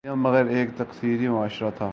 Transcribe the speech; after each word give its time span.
مدینہ 0.03 0.29
مگر 0.29 0.45
ایک 0.45 0.69
تکثیری 0.77 1.27
معاشرہ 1.27 1.69
تھا۔ 1.77 1.89